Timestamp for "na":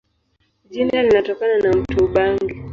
1.57-1.71